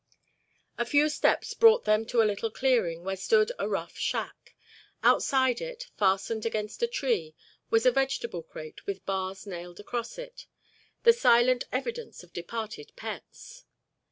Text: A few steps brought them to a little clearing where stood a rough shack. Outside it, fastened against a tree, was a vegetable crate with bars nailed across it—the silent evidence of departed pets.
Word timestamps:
A 0.79 0.83
few 0.85 1.09
steps 1.09 1.53
brought 1.53 1.85
them 1.85 2.07
to 2.07 2.23
a 2.23 2.25
little 2.25 2.49
clearing 2.49 3.03
where 3.03 3.15
stood 3.15 3.51
a 3.59 3.69
rough 3.69 3.95
shack. 3.99 4.55
Outside 5.03 5.61
it, 5.61 5.91
fastened 5.95 6.43
against 6.43 6.81
a 6.81 6.87
tree, 6.87 7.35
was 7.69 7.85
a 7.85 7.91
vegetable 7.91 8.41
crate 8.41 8.87
with 8.87 9.05
bars 9.05 9.45
nailed 9.45 9.79
across 9.79 10.17
it—the 10.17 11.13
silent 11.13 11.65
evidence 11.71 12.23
of 12.23 12.33
departed 12.33 12.93
pets. 12.95 13.65